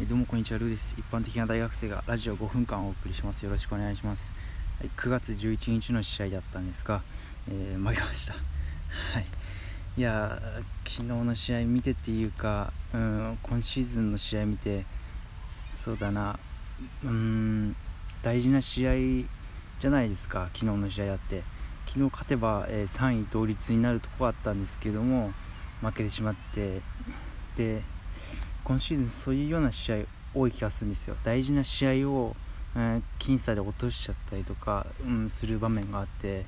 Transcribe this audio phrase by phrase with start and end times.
[0.00, 0.60] えどうもこんにちは。
[0.60, 0.94] ルーです。
[0.96, 3.42] 一般的な大学生がラジオ5分間お送りします。
[3.42, 4.32] よろしくお願いします、
[4.78, 7.02] はい、9月11日の試合だったんですが、
[7.50, 8.34] えー、負けました。
[8.34, 8.38] は
[9.18, 9.24] い。
[9.96, 10.40] いや
[10.86, 14.86] 昨日の試合見てっていうか、うん、今シーズンの試合見て
[15.74, 16.38] そうだな。
[17.02, 17.74] うん
[18.22, 18.92] 大事な試合
[19.80, 21.42] じゃないですか昨日の試合だって。
[21.86, 25.32] 昨日勝てば、えー、3位同率になるとこあったんですけども
[25.80, 26.82] 負けてしまって。
[27.56, 27.82] で
[28.68, 29.96] 今シーズンそういうような試合
[30.34, 31.16] 多い気がするんですよ。
[31.24, 32.36] 大事な試合を、
[32.76, 36.44] えー、僅差で落としちゃったりとか、うん、する場面があって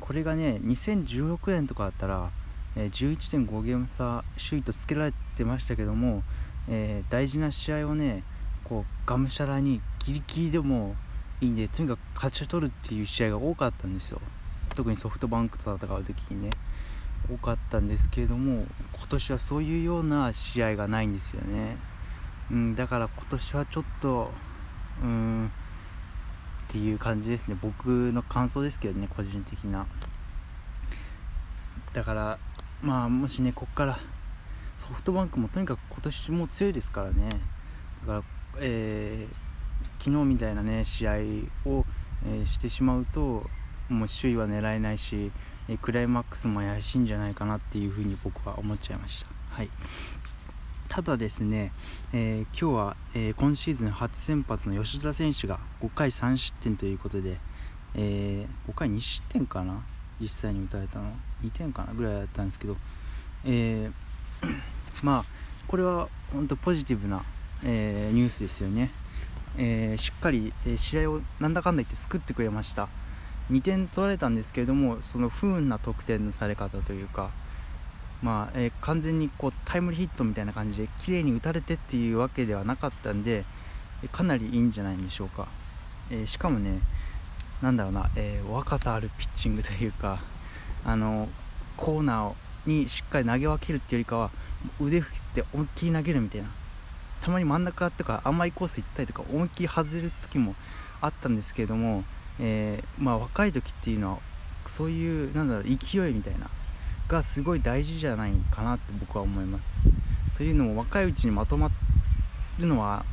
[0.00, 2.30] これがね2016年とかだったら、
[2.76, 6.24] えー、11.5ゲーム差首位とつけられてましたけども、
[6.68, 8.22] えー、大事な試合をね
[8.64, 10.94] こうがむしゃらにギリギリでも
[11.40, 14.20] いいんでとにかく勝ち取るっていう試合が多かったんですよ。
[14.74, 16.50] 特にソフトバンクと戦う時にね。
[17.30, 21.76] 多かったんですけれども今年はそういうような試合がないんですよね、
[22.50, 24.30] うん、だから今年はちょっと
[25.02, 25.50] うん
[26.68, 27.56] っていう感じですね。
[27.60, 29.86] 僕の感想ですけどね個人的な。
[31.92, 32.38] だから
[32.82, 33.98] まあもしねこっから
[34.76, 37.28] ソフトバンクもとにかく今年も強いですからね。
[38.02, 38.22] だから、
[38.58, 41.12] えー、昨日みたいなね試合
[41.64, 41.84] を、
[42.26, 43.48] えー、してしまうと
[43.88, 45.30] もう首位は狙えないし
[45.68, 49.28] えクライマックスも怪しいんじゃないかなっていうふうに僕は思っちゃいました。
[49.50, 49.70] はい。
[50.88, 51.72] ただですね、
[52.12, 57.38] えー、今日は、えー、今シーズン初先発の吉田選手が5回3失点ということで、
[57.94, 59.82] えー、5回2失点かな？
[60.20, 61.12] 実際に打たれたの。
[61.42, 62.76] 2点かなぐらいだったんですけど、
[63.44, 63.90] え
[65.02, 65.24] まあ
[65.68, 67.22] これは本当ポジティブな、
[67.64, 68.90] えニュースですよね、
[69.58, 72.88] えしっかり、え試合をなんだかんだ言って作ってくれました。
[73.50, 77.30] 2点取られたんですけれどもその不運な得点のされ方というか、
[78.22, 83.44] まあえー、完全にこうタイムリーヒットみたいな感じで綺麗に打たれてっていうわけではなかったんで
[84.12, 85.48] かなりいいんじゃないんでしょうか、
[86.10, 86.80] えー、しかもね
[87.62, 90.20] なんだろうな、えー、若さあるピッチングというか
[90.84, 91.28] あの
[91.76, 94.30] コーナーにしっかり投げ分けるっていうよりかは
[94.80, 96.48] 腕振って思いっきり投げるみたいな。
[97.20, 100.54] たまに真ん中とか甘いコース行ったりとか思いっきり外れる時も
[101.00, 102.04] あったんですけれども
[102.40, 104.18] えー、まあ、若い時っていうのは
[104.66, 106.50] そういうなんだろう勢いみたいな
[107.08, 109.78] がすごい大事じゃないかなって僕は思います。
[110.36, 111.70] というのも若いうちにまとま
[112.58, 113.04] るのは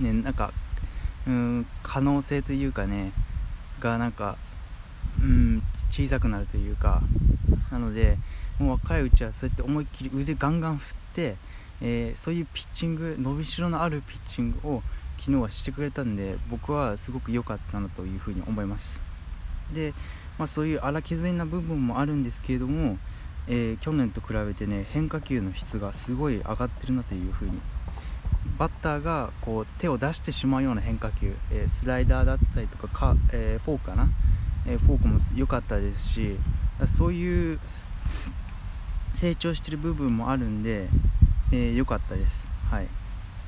[0.00, 0.52] ねなんか
[1.26, 3.12] うん可能性というかね
[3.80, 4.36] がなんか
[5.20, 7.02] うん小さくなるというか
[7.70, 8.18] なので
[8.58, 11.36] もう若いうちはそうやって思いっきり腕ガンガン振って、
[11.80, 14.82] えー、そういうピッチング伸びしろのあるピッチングを
[15.18, 19.00] 昨日はしてくれたんで僕はすごく良かったなというふうに思います。
[19.74, 19.92] で、
[20.38, 22.96] まあ、そういう荒削りな部分もあるんですけれども、
[23.48, 27.60] えー、去年と比べてね変化球の質がすごい上がってるなというふうに。
[28.58, 34.08] バッターがこう手を出してしまうような変化球、えー、スライダーだったりとかか、えー、フォークかな、
[34.66, 36.36] えフォークも良かったですし
[36.86, 37.60] そういう
[39.14, 40.88] 成長してる部分もあるんで
[41.50, 42.44] 良、えー、かったです。
[42.70, 42.86] はい。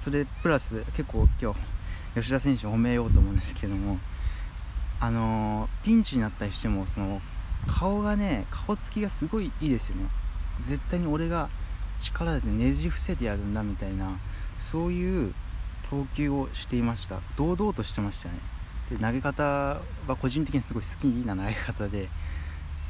[0.00, 1.60] それプラス結構今日
[2.14, 3.98] 吉田選手を褒めようと思うんですけども
[4.98, 7.20] あのー、ピンチになったりしてもその
[7.66, 10.08] 顔がね顔つきがすごいいいですよね。
[10.58, 11.48] 絶対に俺が
[12.00, 14.18] 力でねじ伏せてやるんだみたいな
[14.58, 15.34] そういう
[15.90, 17.20] 投球をしていました。
[17.36, 18.34] 堂々としてましたね。
[18.90, 19.80] で投げ方は
[20.20, 22.08] 個人的にすごい好きな投げ方で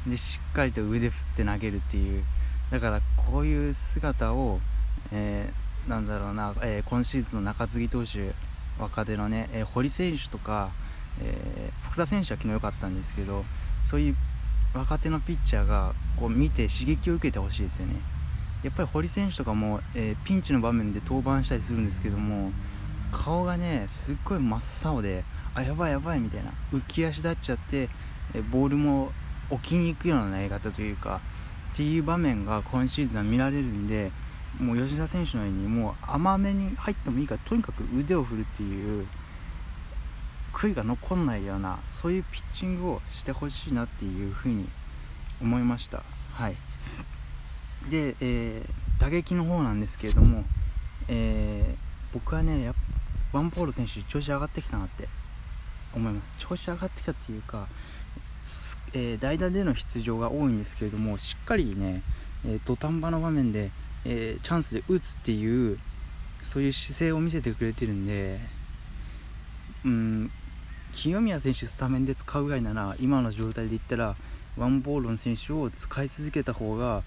[0.07, 2.23] でしっかりと腕振って投げるっていう。
[2.71, 4.61] だからこういう姿を、
[5.11, 5.51] え
[5.87, 8.33] なんだろうな、えー、今シーズンの中継ぎ投手
[8.79, 10.71] 若手のね、えー、堀選手とか、
[11.21, 13.43] えー、福田選手は昨日良かったんですけど
[13.83, 14.15] そういう
[14.73, 17.95] 若手のピッチャーがこう見て刺激を受けてほしいですよね。
[18.63, 22.51] やっぱり堀選手とかも、えピンチの場面で登板したりするんですけども
[23.11, 25.25] 顔がねすっごい真っ青で
[25.55, 27.89] あやばいやばいみたいな浮き足立っちゃって、
[28.33, 29.11] えボールも
[29.49, 31.19] 置きに行くような投げ方というか
[31.73, 34.11] っていう場面が今シーズンは見られるんで
[34.59, 39.07] もう吉田選手のようにもう甘めに入ってもいいからとにかく腕を振るっていう
[40.53, 44.67] 悔いが残んないようなそういうピッチングをしてほしいなっていうふうに
[45.41, 46.03] 思いました。
[46.33, 46.55] はい。
[47.89, 50.43] で、えー、打撃の方なんですけれども、
[51.07, 52.75] えー、僕はねや
[53.31, 55.07] ワンポール選手調子上がってきたなって
[55.95, 56.31] 思います。
[56.37, 57.67] 調子上がってきたっていうか、
[58.93, 62.03] えー、代打での出場が多いんですけれどもしっかりね、
[62.45, 63.71] えー、土壇場の場面で
[64.05, 65.79] えー、チャンスで打つっていう
[66.43, 68.39] そういう姿勢を見せてくれてるんで
[69.85, 70.31] うん
[70.93, 74.15] 清宮選手スタメンで使うぐらいなら今の状態で言ったら
[74.57, 77.03] ワンボールの選手を使い続けた方が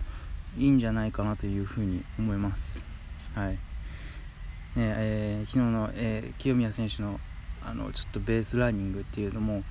[0.57, 2.85] いいんじゃないかなというふうに思います。
[3.35, 3.51] はい。
[3.51, 3.59] ね
[4.77, 7.21] えー、昨日の、えー、清宮選手の
[7.63, 9.63] あのちょっとベースランニングっていうのも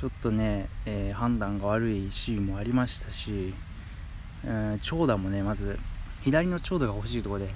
[0.00, 3.54] ちょっとね、えー、判断が悪いシーンもありましたし、
[4.44, 5.78] え長打もねまず
[6.22, 7.54] 左の長打が欲しいところで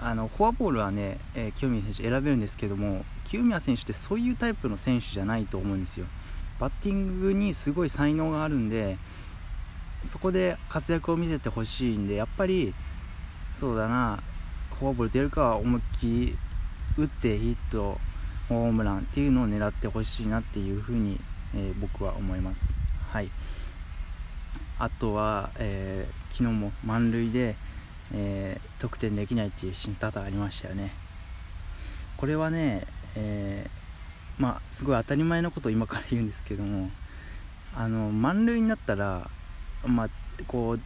[0.00, 6.06] あのフォアボールはね、えー、清宮選手選べるんですけども清宮選手ってそういうタイプの選手じゃないと思うんですよ。
[6.58, 8.98] バッティングにすごい才能があるんで
[10.04, 12.74] そこで活躍を見せてほしいんでやっぱり
[13.54, 14.22] そうだな
[14.74, 16.38] フォアボール出るかは思いっきり
[16.98, 17.98] 打ってヒット
[18.48, 21.20] ホームランっていうのを狙ってほしいなっていうふうに、
[21.54, 22.74] えー、僕は思います。
[23.12, 23.30] はい。
[24.78, 27.54] あとは、えー、昨日も満塁で、
[28.12, 30.92] えー、得点できないっていうシーン多々ありましたよね。
[32.16, 33.68] これはね、え
[34.38, 36.90] まあすごい当たり前のことを今から言うんですけども
[37.74, 39.28] あの満塁になったら
[39.84, 40.08] まあ
[40.46, 40.80] こう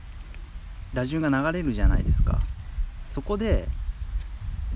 [0.92, 2.40] 打順が流れるじゃないですか。
[3.06, 3.68] そこで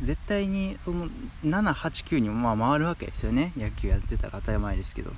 [0.03, 1.09] 絶対にその
[1.45, 3.53] 789にまあ回るわけですよね。
[3.57, 5.13] 野球やってたら当たり前ですけど。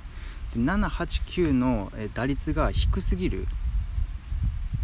[0.55, 3.47] 789の打率が低すぎる、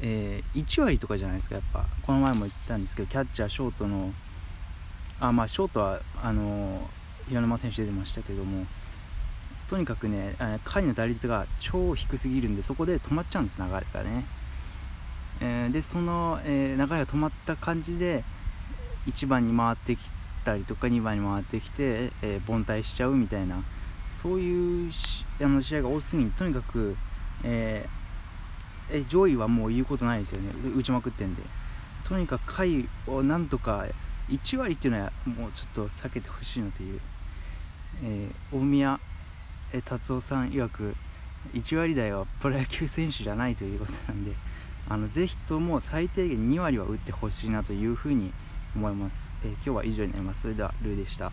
[0.01, 1.85] えー、1割とかじゃないですかやっぱ。
[2.01, 4.13] この前も言ったんですけどキャッチャーショートの
[5.19, 6.87] あまあショートはあの
[7.27, 8.65] 平沼選手出てましたけども
[9.69, 14.25] とにかくね回の打率が超低すぎるんでそこで止まっちゃうんです流れがね、
[15.41, 18.23] えー、でその、えー、流れが止まった感じで
[19.07, 20.11] 1番に回ってき
[20.45, 23.63] たりとか2番に回ってきて、えー、凡退しちゃうみたいな
[24.21, 24.91] そういう
[25.41, 26.95] あの試合が多すぎにとにかく、
[27.43, 28.06] えー、
[28.91, 30.49] え上位はもう言うことないですよね。
[30.75, 31.41] 打ちまくってんで。
[32.05, 33.85] とにかく回をなんとか
[34.29, 36.99] 1割っていうのはもうちょっと避けてほしいなという、
[38.03, 38.99] えー、大宮
[39.73, 40.95] え達夫さん曰く
[41.53, 44.31] 1割台はプロ野球選手じゃないということなんで
[44.89, 48.31] あのぜひとも最低限2割は打ってほしいなというふうに
[48.75, 50.41] 思います、えー、今日は以上になります。
[50.41, 51.31] それではルーでした。